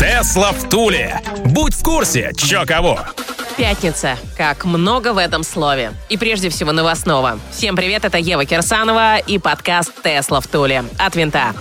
Тесла 0.00 0.52
в 0.52 0.66
Туле. 0.70 1.20
Будь 1.44 1.74
в 1.74 1.82
курсе, 1.82 2.32
чё 2.34 2.64
кого. 2.64 3.00
Пятница. 3.58 4.16
Как 4.34 4.64
много 4.64 5.12
в 5.12 5.18
этом 5.18 5.42
слове. 5.42 5.92
И 6.08 6.16
прежде 6.16 6.48
всего 6.48 6.72
новостного. 6.72 7.38
Всем 7.52 7.76
привет, 7.76 8.06
это 8.06 8.16
Ева 8.16 8.46
Кирсанова 8.46 9.18
и 9.18 9.36
подкаст 9.36 9.92
«Тесла 10.02 10.40
в 10.40 10.46
Туле» 10.46 10.84
от 10.98 11.16
Винта. 11.16 11.52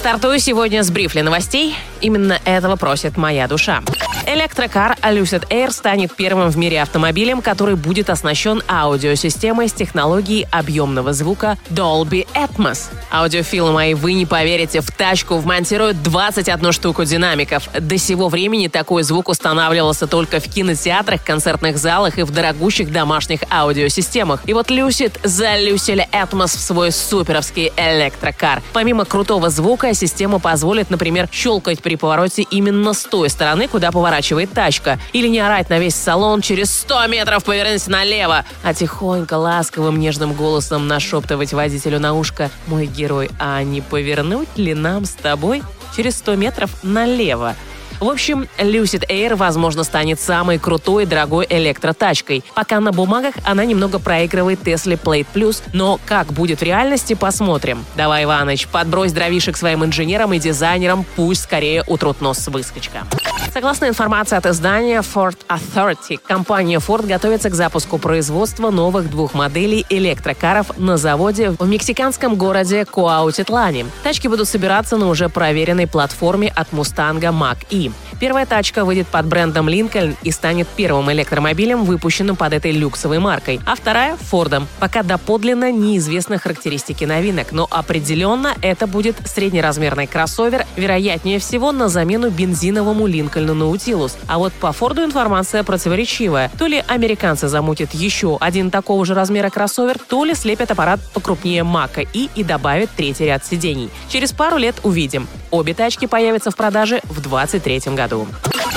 Стартую 0.00 0.40
сегодня 0.40 0.82
с 0.82 0.90
брифли 0.90 1.20
новостей. 1.20 1.76
Именно 2.00 2.40
этого 2.44 2.74
просит 2.74 3.16
моя 3.16 3.46
душа. 3.46 3.82
Электрокар 4.26 4.96
Lucid 5.02 5.48
Air 5.48 5.70
станет 5.70 6.14
первым 6.14 6.50
в 6.50 6.56
мире 6.56 6.82
автомобилем, 6.82 7.42
который 7.42 7.76
будет 7.76 8.10
оснащен 8.10 8.62
аудиосистемой 8.68 9.68
с 9.68 9.72
технологией 9.72 10.46
объемного 10.50 11.12
звука 11.12 11.58
Dolby 11.70 12.26
Atmos. 12.34 12.90
Аудиофилы 13.10 13.72
мои, 13.72 13.94
вы 13.94 14.14
не 14.14 14.26
поверите, 14.26 14.80
в 14.80 14.90
тачку 14.90 15.36
вмонтируют 15.36 16.02
21 16.02 16.72
штуку 16.72 17.04
динамиков. 17.04 17.68
До 17.78 17.98
сего 17.98 18.28
времени 18.28 18.68
такой 18.68 19.02
звук 19.02 19.28
устанавливался 19.28 20.06
только 20.06 20.40
в 20.40 20.44
кинотеатрах, 20.44 21.22
концертных 21.22 21.78
залах 21.78 22.18
и 22.18 22.22
в 22.22 22.30
дорогущих 22.30 22.90
домашних 22.90 23.40
аудиосистемах. 23.50 24.40
И 24.46 24.52
вот 24.52 24.70
Lucid 24.70 25.12
залюсили 25.22 26.08
Atmos 26.12 26.56
в 26.56 26.60
свой 26.60 26.92
суперовский 26.92 27.72
электрокар. 27.76 28.62
Помимо 28.72 29.04
крутого 29.04 29.50
звука, 29.50 29.94
система 29.94 30.38
позволит, 30.40 30.90
например, 30.90 31.28
щелкать 31.30 31.80
при 31.80 31.96
повороте 31.96 32.42
именно 32.42 32.94
с 32.94 33.02
той 33.04 33.28
стороны, 33.28 33.68
куда 33.68 33.92
поворачивает 33.94 34.52
тачка. 34.52 34.98
Или 35.14 35.28
не 35.28 35.38
орать 35.38 35.70
на 35.70 35.78
весь 35.78 35.94
салон 35.94 36.42
через 36.42 36.76
100 36.80 37.06
метров 37.06 37.44
повернись 37.44 37.86
налево, 37.86 38.44
а 38.62 38.74
тихонько, 38.74 39.34
ласковым, 39.34 39.98
нежным 39.98 40.34
голосом 40.34 40.88
нашептывать 40.88 41.54
водителю 41.54 42.00
на 42.00 42.12
ушко 42.12 42.50
«Мой 42.66 42.86
герой, 42.86 43.30
а 43.38 43.62
не 43.62 43.80
повернуть 43.80 44.48
ли 44.56 44.74
нам 44.74 45.04
с 45.04 45.12
тобой 45.12 45.62
через 45.96 46.18
100 46.18 46.34
метров 46.34 46.70
налево?» 46.82 47.54
В 48.00 48.08
общем, 48.08 48.48
Lucid 48.58 49.08
Air, 49.08 49.36
возможно, 49.36 49.84
станет 49.84 50.20
самой 50.20 50.58
крутой 50.58 51.04
и 51.04 51.06
дорогой 51.06 51.46
электротачкой. 51.48 52.44
Пока 52.54 52.80
на 52.80 52.92
бумагах 52.92 53.34
она 53.44 53.64
немного 53.64 53.98
проигрывает 53.98 54.60
Tesla 54.62 55.00
Plate 55.00 55.26
Plus, 55.32 55.62
но 55.72 56.00
как 56.04 56.32
будет 56.32 56.60
в 56.60 56.62
реальности, 56.62 57.14
посмотрим. 57.14 57.84
Давай, 57.96 58.24
Иваныч, 58.24 58.66
подбрось 58.66 59.12
дровишек 59.12 59.56
своим 59.56 59.84
инженерам 59.84 60.34
и 60.34 60.38
дизайнерам, 60.38 61.06
пусть 61.16 61.44
скорее 61.44 61.84
утрут 61.86 62.20
нос 62.20 62.38
с 62.38 62.48
выскочка. 62.48 63.06
Согласно 63.52 63.86
информации 63.86 64.36
от 64.36 64.46
издания 64.46 65.00
Ford 65.00 65.36
Authority, 65.48 66.18
компания 66.26 66.78
Ford 66.78 67.06
готовится 67.06 67.50
к 67.50 67.54
запуску 67.54 67.98
производства 67.98 68.70
новых 68.70 69.10
двух 69.10 69.34
моделей 69.34 69.86
электрокаров 69.90 70.76
на 70.78 70.96
заводе 70.96 71.50
в 71.50 71.66
мексиканском 71.66 72.36
городе 72.36 72.84
Куаутитлане. 72.84 73.86
Тачки 74.02 74.26
будут 74.26 74.48
собираться 74.48 74.96
на 74.96 75.08
уже 75.08 75.28
проверенной 75.28 75.86
платформе 75.86 76.52
от 76.54 76.72
Мустанга 76.72 77.28
Mach-E. 77.28 77.92
Первая 78.20 78.46
тачка 78.46 78.84
выйдет 78.84 79.08
под 79.08 79.26
брендом 79.26 79.68
Lincoln 79.68 80.16
и 80.22 80.30
станет 80.30 80.68
первым 80.68 81.10
электромобилем, 81.12 81.84
выпущенным 81.84 82.36
под 82.36 82.52
этой 82.52 82.72
люксовой 82.72 83.18
маркой, 83.18 83.60
а 83.66 83.74
вторая— 83.74 84.16
Фордом. 84.30 84.66
Пока 84.78 85.02
доподлинно 85.02 85.70
неизвестны 85.70 86.38
характеристики 86.38 87.04
новинок, 87.04 87.52
но 87.52 87.66
определенно 87.70 88.54
это 88.62 88.86
будет 88.86 89.16
среднеразмерный 89.26 90.06
кроссовер, 90.06 90.64
вероятнее 90.76 91.38
всего 91.38 91.72
на 91.72 91.88
замену 91.88 92.30
бензиновому 92.30 93.06
Линкольну 93.34 93.54
Наутилус. 93.54 94.16
А 94.26 94.38
вот 94.38 94.52
по 94.52 94.72
Форду 94.72 95.04
информация 95.04 95.62
противоречивая. 95.62 96.50
То 96.58 96.66
ли 96.66 96.82
американцы 96.86 97.48
замутят 97.48 97.92
еще 97.92 98.36
один 98.40 98.70
такого 98.70 99.04
же 99.04 99.14
размера 99.14 99.50
кроссовер, 99.50 99.98
то 99.98 100.24
ли 100.24 100.34
слепят 100.34 100.70
аппарат 100.70 101.00
покрупнее 101.12 101.64
Мака 101.64 102.00
и 102.00 102.28
и 102.34 102.44
добавят 102.44 102.90
третий 102.96 103.26
ряд 103.26 103.44
сидений. 103.44 103.90
Через 104.08 104.32
пару 104.32 104.56
лет 104.56 104.76
увидим. 104.82 105.26
Обе 105.50 105.74
тачки 105.74 106.06
появятся 106.06 106.50
в 106.50 106.56
продаже 106.56 107.00
в 107.04 107.20
23 107.20 107.74
2023 107.74 107.94
году. 107.94 108.26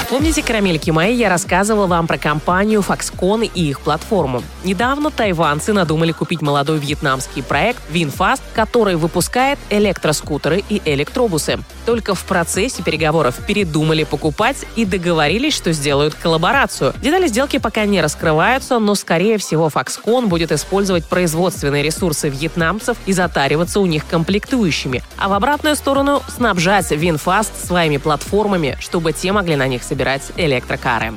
Помните, 0.10 0.42
карамельки 0.42 0.90
мои, 0.90 1.14
я 1.14 1.28
рассказывала 1.28 1.86
вам 1.86 2.08
про 2.08 2.18
компанию 2.18 2.80
Foxconn 2.80 3.52
и 3.54 3.70
их 3.70 3.82
платформу. 3.82 4.42
Недавно 4.64 5.12
тайванцы 5.12 5.74
надумали 5.74 6.14
купить 6.14 6.42
молодой 6.42 6.80
вьетнамский 6.80 7.44
проект 7.44 7.82
VinFast, 7.92 8.40
который 8.54 8.96
выпускает 8.96 9.60
электроскутеры 9.70 10.64
и 10.70 10.82
электробусы. 10.86 11.60
Только 11.86 12.16
в 12.16 12.24
процессе 12.24 12.84
переговоров 12.84 13.36
передумали 13.46 14.06
покупать 14.06 14.66
и 14.78 14.86
договорились, 14.86 15.54
что 15.54 15.74
сделают 15.74 16.14
коллаборацию. 16.14 16.94
Детали 17.02 17.28
сделки 17.28 17.58
пока 17.58 17.84
не 17.84 18.02
раскрываются, 18.02 18.80
но, 18.80 18.96
скорее 18.96 19.38
всего, 19.38 19.68
Foxconn 19.68 20.28
будет 20.28 20.54
использовать 20.54 21.04
производственные 21.04 21.84
ресурсы 21.84 22.30
вьетнамцев 22.30 22.96
и 23.08 23.12
затариваться 23.12 23.82
у 23.82 23.86
них 23.86 24.06
комплектующими, 24.08 25.04
а 25.18 25.28
в 25.28 25.34
обратную 25.34 25.76
сторону 25.76 26.24
снабжать 26.34 26.94
VinFast 26.94 27.52
своими 27.66 27.98
платформами, 27.98 28.78
чтобы 28.80 29.12
те 29.12 29.34
могли 29.34 29.58
на 29.58 29.68
них 29.68 29.84
собирать 29.84 29.97
собирать 29.98 30.32
электрокары. 30.38 31.14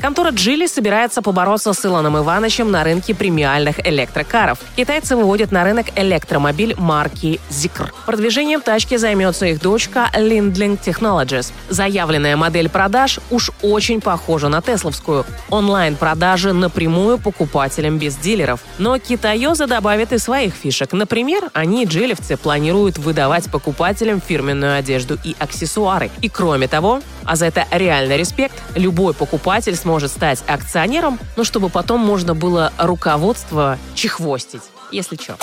Контора 0.00 0.30
Джили 0.32 0.66
собирается 0.66 1.22
побороться 1.22 1.72
с 1.72 1.86
Илоном 1.86 2.18
Ивановичем 2.18 2.70
на 2.70 2.84
рынке 2.84 3.14
премиальных 3.14 3.86
электрокаров. 3.86 4.58
Китайцы 4.76 5.16
выводят 5.16 5.50
на 5.52 5.64
рынок 5.64 5.86
электромобиль 5.96 6.74
марки 6.76 7.40
Zikr. 7.48 7.90
Продвижением 8.04 8.60
тачки 8.60 8.96
займется 8.96 9.46
их 9.46 9.62
дочка 9.62 10.10
Lindling 10.14 10.78
Technologies. 10.78 11.52
Заявленная 11.70 12.36
модель 12.36 12.68
продаж 12.68 13.20
уж 13.30 13.50
очень 13.62 14.00
похожа 14.00 14.48
на 14.48 14.60
тесловскую. 14.60 15.24
Онлайн-продажи 15.48 16.52
напрямую 16.52 17.18
покупателям 17.18 17.98
без 17.98 18.16
дилеров. 18.16 18.60
Но 18.78 18.98
китаёзы 18.98 19.66
добавят 19.66 20.12
и 20.12 20.18
своих 20.18 20.54
фишек. 20.54 20.92
Например, 20.92 21.50
они, 21.54 21.86
джилевцы, 21.86 22.36
планируют 22.36 22.98
выдавать 22.98 23.50
покупателям 23.50 24.20
фирменную 24.20 24.76
одежду 24.76 25.16
и 25.24 25.34
аксессуары. 25.38 26.10
И 26.20 26.28
кроме 26.28 26.68
того, 26.68 27.00
а 27.24 27.36
за 27.36 27.46
это 27.46 27.66
реальный 27.70 28.16
респект, 28.16 28.54
любой 28.74 29.14
покупатель 29.14 29.76
сможет 29.76 30.10
стать 30.10 30.42
акционером, 30.46 31.18
но 31.36 31.44
чтобы 31.44 31.68
потом 31.68 32.00
можно 32.00 32.34
было 32.34 32.72
руководство 32.78 33.78
чехвостить 33.94 34.62
если 34.94 35.16
что. 35.16 35.36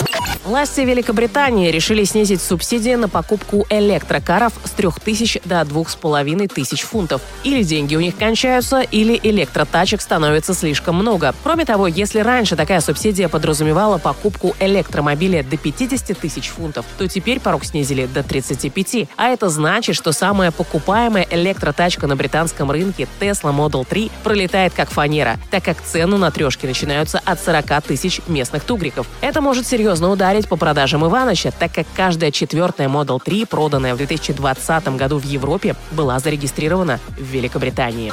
Власти 0.44 0.80
Великобритании 0.80 1.70
решили 1.70 2.02
снизить 2.02 2.42
субсидии 2.42 2.96
на 2.96 3.08
покупку 3.08 3.64
электрокаров 3.70 4.52
с 4.64 4.70
3000 4.70 5.42
до 5.44 5.64
2500 5.64 6.80
фунтов. 6.80 7.22
Или 7.44 7.62
деньги 7.62 7.94
у 7.94 8.00
них 8.00 8.16
кончаются, 8.16 8.80
или 8.80 9.20
электротачек 9.22 10.00
становится 10.00 10.52
слишком 10.52 10.96
много. 10.96 11.32
Кроме 11.44 11.64
того, 11.64 11.86
если 11.86 12.18
раньше 12.18 12.56
такая 12.56 12.80
субсидия 12.80 13.28
подразумевала 13.28 13.98
покупку 13.98 14.56
электромобиля 14.58 15.44
до 15.44 15.56
50 15.56 16.18
тысяч 16.18 16.48
фунтов, 16.48 16.86
то 16.98 17.06
теперь 17.06 17.38
порог 17.38 17.64
снизили 17.64 18.06
до 18.06 18.24
35. 18.24 19.10
А 19.16 19.28
это 19.28 19.48
значит, 19.48 19.94
что 19.94 20.10
самая 20.10 20.50
покупаемая 20.50 21.24
электротачка 21.30 22.08
на 22.08 22.16
британском 22.16 22.68
рынке 22.68 23.06
Tesla 23.20 23.56
Model 23.56 23.86
3 23.88 24.10
пролетает 24.24 24.72
как 24.74 24.90
фанера, 24.90 25.38
так 25.52 25.62
как 25.64 25.80
цены 25.80 26.16
на 26.18 26.32
трешки 26.32 26.66
начинаются 26.66 27.20
от 27.24 27.40
40 27.40 27.84
тысяч 27.84 28.20
местных 28.26 28.64
тугриков. 28.64 29.06
Это 29.20 29.40
может 29.40 29.68
серьезно 29.68 30.10
ударить 30.10 30.31
по 30.40 30.56
продажам 30.56 31.04
Иваныча, 31.04 31.52
так 31.52 31.72
как 31.72 31.86
каждая 31.94 32.30
четвертая 32.30 32.88
Model 32.88 33.20
3, 33.22 33.44
проданная 33.44 33.94
в 33.94 33.98
2020 33.98 34.96
году 34.96 35.18
в 35.18 35.24
Европе, 35.24 35.76
была 35.90 36.18
зарегистрирована 36.18 36.98
в 37.18 37.22
Великобритании. 37.22 38.12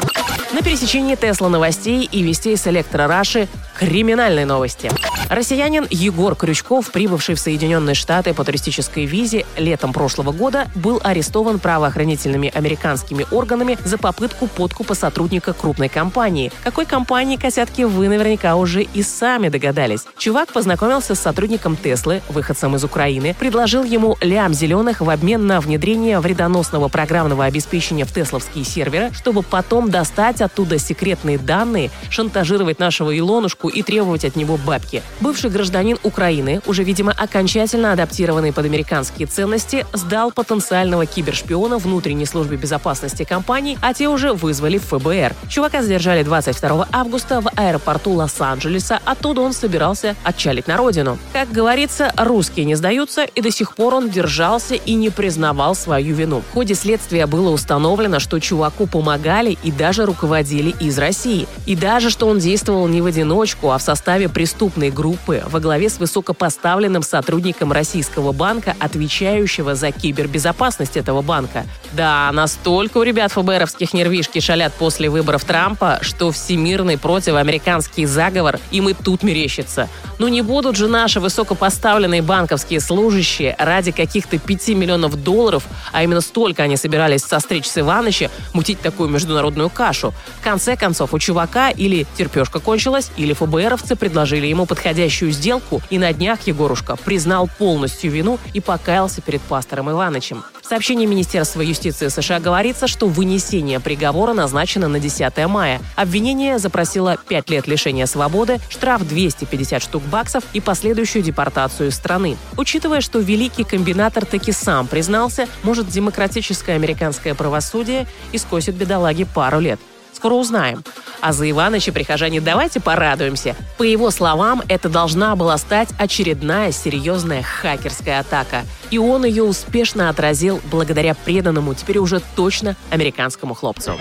На 0.51 0.61
пересечении 0.61 1.15
Тесла 1.15 1.47
новостей 1.47 2.09
и 2.11 2.21
вестей 2.23 2.57
с 2.57 2.67
Электрораши 2.67 3.47
криминальные 3.77 4.45
новости. 4.45 4.91
Россиянин 5.29 5.85
Егор 5.91 6.35
Крючков, 6.35 6.91
прибывший 6.91 7.35
в 7.35 7.39
Соединенные 7.39 7.93
Штаты 7.93 8.33
по 8.33 8.43
туристической 8.43 9.05
визе 9.05 9.45
летом 9.57 9.93
прошлого 9.93 10.31
года, 10.31 10.67
был 10.73 10.99
арестован 11.03 11.59
правоохранительными 11.59 12.51
американскими 12.53 13.27
органами 13.29 13.77
за 13.85 13.99
попытку 13.99 14.47
подкупа 14.47 14.95
сотрудника 14.95 15.53
крупной 15.53 15.87
компании. 15.87 16.51
Какой 16.63 16.87
компании, 16.87 17.37
косятки, 17.37 17.83
вы 17.83 18.09
наверняка 18.09 18.55
уже 18.55 18.81
и 18.81 19.03
сами 19.03 19.49
догадались. 19.49 20.05
Чувак 20.17 20.51
познакомился 20.51 21.13
с 21.13 21.19
сотрудником 21.19 21.75
Теслы, 22.09 22.21
выходцем 22.29 22.75
из 22.75 22.83
Украины, 22.83 23.35
предложил 23.37 23.83
ему 23.83 24.17
лям 24.21 24.53
зеленых 24.53 25.01
в 25.01 25.09
обмен 25.09 25.45
на 25.45 25.61
внедрение 25.61 26.19
вредоносного 26.19 26.87
программного 26.87 27.45
обеспечения 27.45 28.05
в 28.05 28.11
тесловские 28.11 28.63
серверы, 28.63 29.11
чтобы 29.13 29.43
потом 29.43 29.91
достать 29.91 30.41
оттуда 30.41 30.79
секретные 30.79 31.37
данные, 31.37 31.91
шантажировать 32.09 32.79
нашего 32.79 33.17
Илонушку 33.17 33.69
и 33.69 33.83
требовать 33.83 34.25
от 34.25 34.35
него 34.35 34.57
бабки. 34.57 35.03
Бывший 35.19 35.49
гражданин 35.49 35.97
Украины, 36.03 36.61
уже, 36.65 36.83
видимо, 36.83 37.11
окончательно 37.11 37.93
адаптированный 37.93 38.53
под 38.53 38.65
американские 38.65 39.27
ценности, 39.27 39.85
сдал 39.93 40.31
потенциального 40.31 41.05
кибершпиона 41.05 41.77
внутренней 41.77 42.25
службе 42.25 42.57
безопасности 42.57 43.23
компании, 43.23 43.77
а 43.81 43.93
те 43.93 44.07
уже 44.07 44.33
вызвали 44.33 44.77
в 44.77 44.85
ФБР. 44.85 45.35
Чувака 45.49 45.83
задержали 45.83 46.23
22 46.23 46.87
августа 46.91 47.41
в 47.41 47.51
аэропорту 47.55 48.11
Лос-Анджелеса, 48.11 48.99
оттуда 49.05 49.41
он 49.41 49.53
собирался 49.53 50.15
отчалить 50.23 50.67
на 50.67 50.77
родину. 50.77 51.19
Как 51.33 51.51
говорится, 51.51 51.98
русские 52.17 52.65
не 52.65 52.75
сдаются, 52.75 53.23
и 53.23 53.41
до 53.41 53.51
сих 53.51 53.75
пор 53.75 53.95
он 53.95 54.09
держался 54.09 54.75
и 54.75 54.93
не 54.93 55.09
признавал 55.09 55.75
свою 55.75 56.15
вину. 56.15 56.41
В 56.49 56.53
ходе 56.53 56.75
следствия 56.75 57.25
было 57.25 57.49
установлено, 57.49 58.19
что 58.19 58.39
чуваку 58.39 58.87
помогали 58.87 59.57
и 59.63 59.71
даже 59.71 60.05
руководили 60.05 60.73
из 60.79 60.97
России. 60.97 61.47
И 61.65 61.75
даже, 61.75 62.09
что 62.09 62.27
он 62.27 62.39
действовал 62.39 62.87
не 62.87 63.01
в 63.01 63.05
одиночку, 63.05 63.71
а 63.71 63.77
в 63.77 63.81
составе 63.81 64.29
преступной 64.29 64.89
группы 64.89 65.43
во 65.49 65.59
главе 65.59 65.89
с 65.89 65.99
высокопоставленным 65.99 67.03
сотрудником 67.03 67.71
российского 67.71 68.31
банка, 68.31 68.75
отвечающего 68.79 69.75
за 69.75 69.91
кибербезопасность 69.91 70.97
этого 70.97 71.21
банка. 71.21 71.65
Да, 71.93 72.31
настолько 72.31 72.97
у 72.99 73.03
ребят 73.03 73.31
ФБРовских 73.31 73.93
нервишки 73.93 74.39
шалят 74.39 74.73
после 74.73 75.09
выборов 75.09 75.43
Трампа, 75.43 75.99
что 76.01 76.31
всемирный 76.31 76.97
противоамериканский 76.97 78.05
заговор 78.05 78.59
им 78.71 78.89
и 78.89 78.93
тут 78.93 79.23
мерещится. 79.23 79.89
Ну 80.17 80.27
не 80.27 80.41
будут 80.41 80.75
же 80.75 80.87
наши 80.87 81.19
высокопоставленные 81.19 81.88
банковские 82.21 82.79
служащие 82.79 83.55
ради 83.57 83.91
каких-то 83.91 84.37
5 84.37 84.69
миллионов 84.69 85.21
долларов, 85.23 85.63
а 85.91 86.03
именно 86.03 86.21
столько 86.21 86.63
они 86.63 86.77
собирались 86.77 87.21
состричь 87.21 87.65
с 87.65 87.77
Иваныча, 87.79 88.29
мутить 88.53 88.79
такую 88.79 89.09
международную 89.09 89.69
кашу. 89.69 90.13
В 90.39 90.43
конце 90.43 90.75
концов, 90.75 91.13
у 91.13 91.19
чувака 91.19 91.71
или 91.71 92.05
терпешка 92.17 92.59
кончилась, 92.59 93.11
или 93.17 93.33
ФБРовцы 93.33 93.95
предложили 93.95 94.47
ему 94.47 94.65
подходящую 94.65 95.31
сделку, 95.31 95.81
и 95.89 95.97
на 95.97 96.13
днях 96.13 96.45
Егорушка 96.45 96.95
признал 96.95 97.49
полностью 97.57 98.11
вину 98.11 98.39
и 98.53 98.61
покаялся 98.61 99.21
перед 99.21 99.41
пастором 99.41 99.89
Иванычем. 99.89 100.43
Сообщении 100.69 101.07
Министерства 101.07 101.61
юстиции 101.61 102.09
США 102.09 102.39
говорится, 102.39 102.85
что 102.85 103.07
вынесение 103.07 103.79
приговора 103.79 104.33
назначено 104.33 104.87
на 104.87 104.99
10 104.99 105.35
мая. 105.47 105.81
Обвинение 105.95 106.59
запросило 106.59 107.17
5 107.27 107.49
лет 107.49 107.65
лишения 107.65 108.05
свободы, 108.05 108.59
штраф 108.69 109.01
250 109.01 109.81
штук 109.81 110.03
баксов 110.03 110.43
и 110.53 110.61
последующую 110.61 111.23
депортацию 111.23 111.91
страны. 111.91 112.37
Учитывая, 112.55 113.01
что 113.01 113.17
великий 113.17 113.63
комбинатор 113.63 114.27
таки 114.27 114.51
сам 114.51 114.85
признался, 114.85 115.47
может 115.63 115.89
демократическое 115.89 116.73
американское 116.73 117.33
правосудие 117.33 118.05
искосит 118.31 118.75
бедолаги 118.75 119.23
пару 119.23 119.59
лет. 119.59 119.79
Скоро 120.13 120.33
узнаем. 120.33 120.83
А 121.21 121.33
за 121.33 121.49
Иваныча, 121.49 121.91
прихожане, 121.91 122.41
давайте 122.41 122.79
порадуемся. 122.79 123.55
По 123.77 123.83
его 123.83 124.11
словам, 124.11 124.61
это 124.67 124.89
должна 124.89 125.35
была 125.35 125.57
стать 125.57 125.89
очередная 125.97 126.71
серьезная 126.71 127.43
хакерская 127.43 128.19
атака. 128.19 128.63
И 128.89 128.97
он 128.97 129.25
ее 129.25 129.43
успешно 129.43 130.09
отразил 130.09 130.61
благодаря 130.71 131.13
преданному, 131.13 131.73
теперь 131.73 131.97
уже 131.99 132.21
точно 132.35 132.75
американскому 132.89 133.53
хлопцу. 133.53 133.97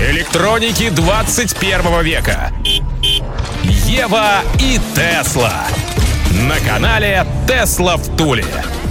Электроники 0.00 0.90
21 0.90 2.02
века. 2.02 2.52
Ева 3.64 4.42
и 4.60 4.78
Тесла. 4.94 5.66
На 6.48 6.58
канале 6.60 7.26
Тесла 7.48 7.96
в 7.96 8.16
Туле. 8.16 8.44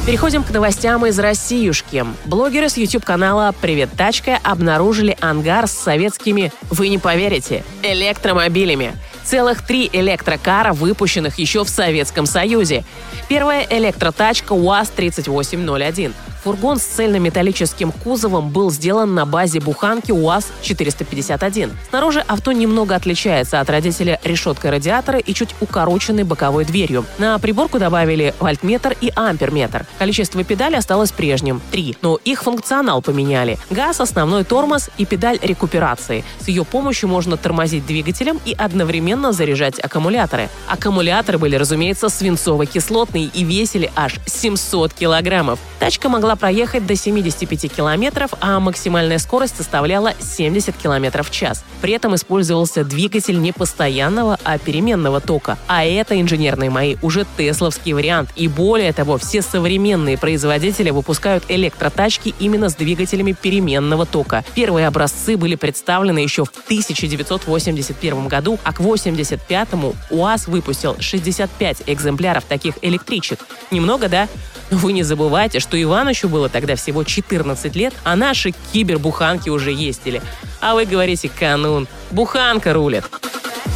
Переходим 0.07 0.41
к 0.41 0.51
новостям 0.51 1.05
из 1.05 1.19
Россиюшки. 1.19 2.05
Блогеры 2.23 2.69
с 2.69 2.77
YouTube-канала 2.77 3.53
«Привет, 3.59 3.89
тачка» 3.97 4.39
обнаружили 4.41 5.17
ангар 5.19 5.67
с 5.67 5.73
советскими, 5.73 6.53
вы 6.69 6.87
не 6.87 6.97
поверите, 6.97 7.65
электромобилями. 7.83 8.93
Целых 9.25 9.67
три 9.67 9.89
электрокара, 9.91 10.71
выпущенных 10.71 11.37
еще 11.39 11.65
в 11.65 11.69
Советском 11.69 12.25
Союзе. 12.25 12.85
Первая 13.27 13.67
электротачка 13.69 14.53
УАЗ-3801. 14.53 16.13
Фургон 16.47 16.79
с 16.79 16.83
цельнометаллическим 16.83 17.91
кузовом 17.91 18.51
был 18.51 18.71
сделан 18.71 19.13
на 19.13 19.25
базе 19.25 19.59
буханки 19.59 20.11
УАЗ-451. 20.13 21.71
Снаружи 21.89 22.23
авто 22.25 22.53
немного 22.53 22.95
отличается 22.95 23.59
от 23.59 23.69
родителя 23.69 24.17
решеткой 24.23 24.71
радиатора 24.71 25.19
и 25.19 25.33
чуть 25.33 25.53
укороченной 25.59 26.23
боковой 26.23 26.63
дверью. 26.63 27.03
На 27.17 27.37
приборку 27.37 27.79
добавили 27.79 28.33
вольтметр 28.39 28.95
и 29.01 29.11
амперметр. 29.13 29.85
Количество 29.99 30.41
педалей 30.45 30.77
осталось 30.77 31.11
прежним– 31.11 31.61
три, 31.71 31.97
но 32.01 32.17
их 32.23 32.43
функционал 32.43 33.01
поменяли. 33.01 33.59
Газ, 33.69 33.99
основной 33.99 34.45
тормоз 34.45 34.89
и 34.97 35.05
педаль 35.05 35.39
рекуперации. 35.41 36.23
С 36.39 36.47
ее 36.47 36.63
помощью 36.63 37.09
можно 37.09 37.35
тормозить 37.35 37.85
двигателем 37.85 38.39
и 38.45 38.53
одновременно 38.57 39.33
заряжать 39.33 39.79
аккумуляторы. 39.83 40.47
Аккумуляторы 40.69 41.39
были, 41.39 41.57
разумеется, 41.57 42.07
свинцово-кислотные 42.07 43.29
и 43.33 43.43
весили 43.43 43.91
аж 43.97 44.15
700 44.25 44.93
килограммов. 44.93 45.59
Тачка 45.79 46.07
могла 46.07 46.36
проехать 46.37 46.85
до 46.85 46.95
75 46.95 47.73
километров, 47.73 48.31
а 48.39 48.59
максимальная 48.59 49.17
скорость 49.17 49.57
составляла 49.57 50.13
70 50.19 50.75
километров 50.75 51.29
в 51.29 51.31
час. 51.31 51.63
При 51.81 51.93
этом 51.93 52.15
использовался 52.15 52.83
двигатель 52.83 53.39
не 53.39 53.51
постоянного, 53.51 54.39
а 54.43 54.57
переменного 54.57 55.19
тока. 55.19 55.57
А 55.67 55.83
это, 55.83 56.19
инженерные 56.19 56.69
мои, 56.69 56.95
уже 57.01 57.25
тесловский 57.37 57.93
вариант. 57.93 58.29
И 58.35 58.47
более 58.47 58.93
того, 58.93 59.17
все 59.17 59.41
современные 59.41 60.17
производители 60.17 60.89
выпускают 60.89 61.43
электротачки 61.49 62.33
именно 62.39 62.69
с 62.69 62.75
двигателями 62.75 63.33
переменного 63.33 64.05
тока. 64.05 64.43
Первые 64.55 64.87
образцы 64.87 65.37
были 65.37 65.55
представлены 65.55 66.19
еще 66.19 66.45
в 66.45 66.49
1981 66.65 68.27
году, 68.27 68.59
а 68.63 68.73
к 68.73 68.79
1985-му 68.79 69.95
УАЗ 70.09 70.47
выпустил 70.47 70.95
65 70.99 71.83
экземпляров 71.87 72.45
таких 72.45 72.75
электричек. 72.81 73.39
Немного, 73.71 74.07
да? 74.07 74.27
Вы 74.69 74.91
не 74.91 75.03
забывайте, 75.03 75.59
что 75.59 75.81
Иванычу 75.81 76.26
было 76.27 76.49
тогда 76.49 76.75
всего 76.75 77.03
14 77.03 77.75
лет, 77.75 77.93
а 78.03 78.15
наши 78.15 78.53
кибербуханки 78.73 79.49
уже 79.49 79.71
ездили. 79.71 80.21
А 80.59 80.75
вы 80.75 80.85
говорите, 80.85 81.29
канун, 81.29 81.87
буханка 82.11 82.73
рулит. 82.73 83.05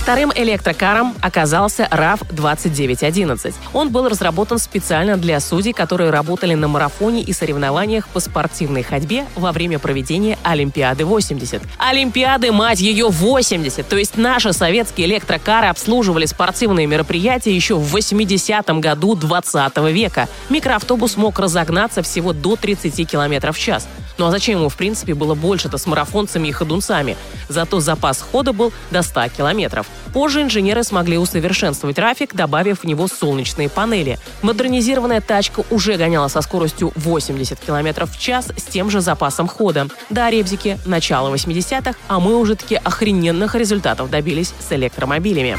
Вторым 0.01 0.31
электрокаром 0.33 1.13
оказался 1.21 1.87
RAV-2911. 1.91 3.53
Он 3.71 3.91
был 3.91 4.09
разработан 4.09 4.57
специально 4.57 5.15
для 5.15 5.39
судей, 5.39 5.73
которые 5.73 6.09
работали 6.09 6.55
на 6.55 6.67
марафоне 6.67 7.21
и 7.21 7.31
соревнованиях 7.33 8.07
по 8.07 8.19
спортивной 8.19 8.81
ходьбе 8.81 9.27
во 9.35 9.51
время 9.51 9.77
проведения 9.77 10.39
Олимпиады 10.41 11.05
80. 11.05 11.61
Олимпиады, 11.77 12.51
мать 12.51 12.79
ее, 12.79 13.09
80! 13.09 13.87
То 13.87 13.95
есть 13.95 14.17
наши 14.17 14.53
советские 14.53 15.05
электрокары 15.05 15.67
обслуживали 15.67 16.25
спортивные 16.25 16.87
мероприятия 16.87 17.55
еще 17.55 17.75
в 17.75 17.95
80-м 17.95 18.81
году 18.81 19.13
20 19.13 19.77
века. 19.91 20.27
Микроавтобус 20.49 21.15
мог 21.15 21.37
разогнаться 21.37 22.01
всего 22.01 22.33
до 22.33 22.55
30 22.55 23.07
км 23.07 23.51
в 23.51 23.59
час. 23.59 23.87
Ну 24.21 24.27
а 24.27 24.29
зачем 24.31 24.59
ему, 24.59 24.69
в 24.69 24.75
принципе, 24.75 25.15
было 25.15 25.33
больше-то 25.33 25.79
с 25.79 25.87
марафонцами 25.87 26.47
и 26.47 26.51
ходунцами? 26.51 27.17
Зато 27.49 27.79
запас 27.79 28.21
хода 28.21 28.53
был 28.53 28.71
до 28.91 29.01
100 29.01 29.29
километров. 29.29 29.87
Позже 30.13 30.43
инженеры 30.43 30.83
смогли 30.83 31.17
усовершенствовать 31.17 31.95
трафик, 31.95 32.35
добавив 32.35 32.81
в 32.81 32.83
него 32.83 33.07
солнечные 33.07 33.67
панели. 33.67 34.19
Модернизированная 34.43 35.21
тачка 35.21 35.63
уже 35.71 35.95
гоняла 35.95 36.27
со 36.27 36.41
скоростью 36.41 36.91
80 36.97 37.59
км 37.61 38.05
в 38.05 38.19
час 38.19 38.49
с 38.55 38.61
тем 38.61 38.91
же 38.91 39.01
запасом 39.01 39.47
хода. 39.47 39.87
Да, 40.11 40.29
ребзики, 40.29 40.77
начало 40.85 41.33
80-х, 41.33 41.95
а 42.07 42.19
мы 42.19 42.37
уже 42.37 42.55
таки 42.55 42.75
охрененных 42.75 43.55
результатов 43.55 44.11
добились 44.11 44.53
с 44.59 44.71
электромобилями. 44.71 45.57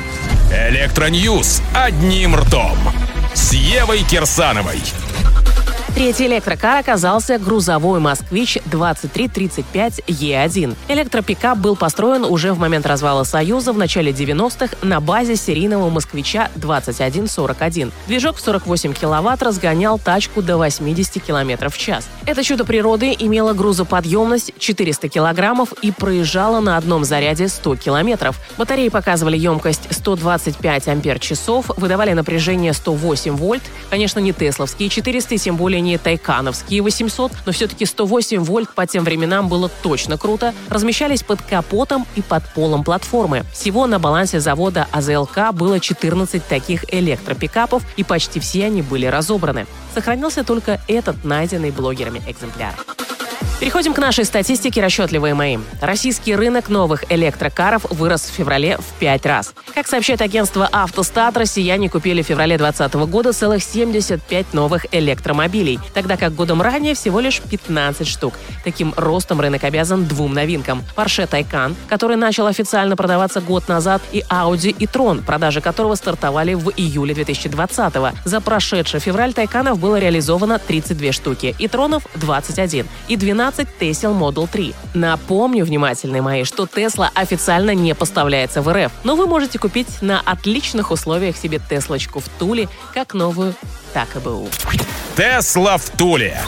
Электроньюз 0.53 1.63
одним 1.75 2.37
ртом. 2.37 2.79
С 3.35 3.55
Евой 3.55 4.05
Кирсановой. 4.05 4.79
Третий 5.95 6.27
электрокар 6.27 6.79
оказался 6.79 7.39
грузовой 7.39 8.01
«Москвич» 8.01 8.57
2335Е1. 8.71 10.75
Электропикап 10.89 11.59
был 11.59 11.77
построен 11.77 12.25
уже 12.25 12.55
в 12.55 12.59
момент 12.59 12.87
развала 12.87 13.25
Союза 13.25 13.75
в 13.75 13.79
начале 13.79 14.11
90-х 14.11 14.75
на 14.81 15.01
базе 15.01 15.37
серийного 15.37 15.91
«Москвича» 15.91 16.49
2141. 16.57 17.93
Движок 18.07 18.37
в 18.37 18.41
48 18.41 18.95
киловатт 18.95 19.43
разгонял 19.43 19.99
тачку 19.99 20.41
до 20.41 20.57
80 20.57 21.23
км 21.23 21.69
в 21.69 21.77
час. 21.77 22.09
Это 22.25 22.43
чудо 22.43 22.65
природы 22.65 23.15
имело 23.17 23.53
грузоподъемность 23.53 24.55
400 24.59 25.09
килограммов 25.09 25.75
и 25.83 25.93
проезжало 25.93 26.61
на 26.61 26.79
одном 26.79 27.05
заряде 27.05 27.49
100 27.49 27.77
километров. 27.77 28.41
Батареи 28.57 28.89
показывали 28.89 29.37
емкость 29.37 29.89
125 29.91 30.89
ампер-часов, 30.89 31.67
выдавали 31.77 32.15
напряжение 32.15 32.73
108 32.73 33.37
вольт. 33.37 33.63
Конечно, 33.91 34.21
не 34.21 34.33
тесловские 34.33 34.89
400, 34.89 35.37
тем 35.37 35.59
более 35.59 35.82
не 35.83 35.99
тайкановские 35.99 36.83
800, 36.83 37.33
но 37.47 37.53
все-таки 37.53 37.85
108 37.85 38.41
вольт 38.41 38.71
по 38.75 38.87
тем 38.87 39.05
временам 39.05 39.49
было 39.49 39.69
точно 39.83 40.17
круто, 40.17 40.55
размещались 40.69 41.23
под 41.23 41.43
капотом 41.43 42.07
и 42.15 42.23
под 42.23 42.45
полом 42.55 42.85
платформы. 42.85 43.45
Всего 43.53 43.87
на 43.87 43.99
балансе 43.99 44.41
завода 44.41 44.87
АЗЛК 44.93 45.53
было 45.53 45.81
14 45.81 46.47
таких 46.47 46.85
электропикапов, 46.93 47.83
и 47.97 48.05
почти 48.05 48.41
все 48.41 48.67
они 48.67 48.83
были 48.83 49.07
разобраны. 49.07 49.67
Сохранился 49.95 50.45
только 50.45 50.81
этот 50.89 51.25
найденный 51.25 51.71
блогерами 51.71 52.23
экземпляр. 52.27 52.75
Переходим 53.63 53.95
к 53.95 53.99
нашей 53.99 54.25
статистике, 54.25 54.83
расчетливые 54.83 55.35
мои. 55.35 55.57
Российский 55.81 56.35
рынок 56.35 56.69
новых 56.69 57.05
электрокаров 57.13 57.87
вырос 57.91 58.23
в 58.23 58.33
феврале 58.33 58.77
в 58.77 58.99
5 58.99 59.25
раз. 59.27 59.55
Как 59.73 59.87
сообщает 59.87 60.21
агентство 60.21 60.69
«Автостат», 60.73 61.37
россияне 61.37 61.89
купили 61.89 62.23
в 62.23 62.27
феврале 62.27 62.59
2020 62.59 63.09
года 63.09 63.33
целых 63.33 63.63
75 63.63 64.53
новых 64.53 64.87
электромобилей, 64.91 65.79
тогда 65.95 66.17
как 66.17 66.35
годом 66.35 66.61
ранее 66.61 66.97
всего 66.97 67.21
лишь 67.21 67.41
15 67.41 68.05
штук. 68.05 68.35
Таким 68.65 68.95
ростом 68.97 69.41
рынок 69.41 69.63
обязан 69.63 70.07
двум 70.07 70.35
новинкам. 70.35 70.83
Porsche 70.97 71.31
Taycan, 71.31 71.77
который 71.89 72.17
начал 72.17 72.49
официально 72.49 72.97
продаваться 72.97 73.41
год 73.41 73.69
назад, 73.69 74.03
и 74.11 74.25
Audi 74.29 74.75
и 74.77 74.87
Tron, 74.87 75.23
продажи 75.23 75.61
которого 75.61 75.95
стартовали 75.95 76.55
в 76.55 76.73
июле 76.77 77.15
2020 77.15 77.95
-го. 77.95 78.13
За 78.25 78.41
прошедший 78.41 78.99
февраль 78.99 79.33
Тайканов 79.33 79.79
было 79.79 80.01
реализовано 80.01 80.59
32 80.59 81.13
штуки, 81.13 81.55
и 81.61 81.69
Тронов 81.69 82.03
21, 82.17 82.89
и 83.07 83.17
12 83.17 83.52
Tesla 83.61 84.19
Model 84.19 84.49
3. 84.51 84.75
Напомню, 84.95 85.65
внимательные 85.65 86.23
мои, 86.23 86.45
что 86.45 86.65
Tesla 86.65 87.09
официально 87.15 87.75
не 87.75 87.95
поставляется 87.95 88.63
в 88.63 88.73
РФ, 88.73 88.91
но 89.05 89.15
вы 89.15 89.27
можете 89.27 89.59
купить 89.59 90.01
на 90.01 90.21
отличных 90.21 90.91
условиях 90.91 91.37
себе 91.37 91.61
Теслочку 91.69 92.21
в 92.21 92.29
Туле, 92.39 92.69
как 92.95 93.15
новую, 93.15 93.55
так 93.93 94.17
и 94.17 94.19
БУ. 94.19 94.49
Тесла 95.17 95.77
в 95.77 95.91
Туле. 95.91 96.41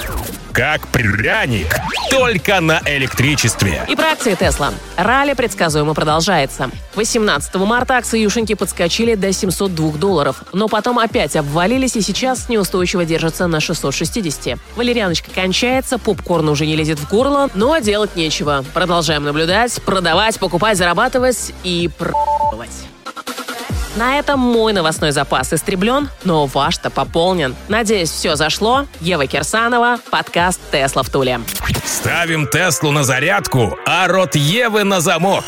Как 0.54 0.87
пряник, 0.87 1.75
только 2.11 2.61
на 2.61 2.80
электричестве. 2.87 3.84
И 3.88 3.96
про 3.96 4.12
акции 4.12 4.37
Тесла. 4.37 4.73
Ралли 4.96 5.34
предсказуемо 5.34 5.94
продолжается. 5.94 6.70
18 6.94 7.56
марта 7.56 7.96
акции 7.96 8.20
Юшеньки 8.20 8.54
подскочили 8.54 9.16
до 9.16 9.32
702 9.32 9.94
долларов, 9.94 10.44
но 10.52 10.68
потом 10.68 11.00
опять 11.00 11.34
обвалились 11.34 11.96
и 11.96 12.00
сейчас 12.02 12.49
неустойчиво 12.49 13.04
держатся 13.04 13.49
на 13.49 13.58
660. 13.58 14.56
Валерьяночка 14.76 15.32
кончается, 15.32 15.99
попкорн 15.99 16.49
уже 16.49 16.66
не 16.66 16.76
лезет 16.76 17.00
в 17.00 17.11
горло, 17.11 17.50
но 17.54 17.78
делать 17.78 18.14
нечего. 18.14 18.64
Продолжаем 18.75 19.25
наблюдать, 19.25 19.82
продавать, 19.82 20.38
покупать, 20.38 20.78
зарабатывать 20.78 21.52
и 21.64 21.90
пробовать. 21.99 22.70
На 23.97 24.19
этом 24.19 24.41
мой 24.41 24.73
новостной 24.73 25.13
запас 25.13 25.53
истреблен, 25.53 26.09
но 26.25 26.47
ваш-то 26.47 26.91
пополнен. 26.91 27.55
Надеюсь, 27.69 28.11
все 28.11 28.35
зашло. 28.35 28.87
Ева 29.01 29.27
Кирсанова, 29.27 29.99
подкаст 30.11 30.61
«Тесла 30.73 31.05
в 31.05 31.11
Туле». 31.11 31.41
Ставим 31.85 32.49
Теслу 32.49 32.91
на 32.91 33.05
зарядку, 33.05 33.79
а 33.87 34.09
рот 34.09 34.35
Евы 34.35 34.83
на 34.83 35.01
замок. 35.01 35.45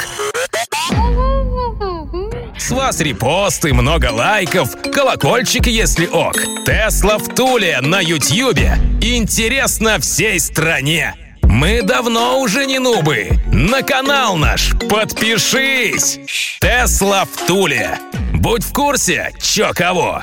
С 2.57 2.71
вас 2.71 3.00
репосты, 3.00 3.75
много 3.75 4.11
лайков, 4.12 4.71
колокольчик, 4.93 5.67
если 5.67 6.07
ок. 6.07 6.37
Тесла 6.65 7.19
в 7.19 7.35
Туле 7.35 7.81
на 7.81 8.00
Ютьюбе. 8.00 8.79
Интересно 9.00 9.99
всей 9.99 10.41
стране. 10.41 11.15
Мы 11.43 11.83
давно 11.83 12.41
уже 12.41 12.67
не 12.67 12.79
нубы. 12.79 13.31
На 13.53 13.83
канал 13.83 14.37
наш 14.37 14.73
подпишись. 14.88 16.19
Тесла 16.61 17.25
в 17.25 17.47
Туле. 17.47 17.99
Будь 18.47 18.62
в 18.62 18.73
курсе, 18.73 19.33
чё 19.41 19.73
кого. 19.75 20.23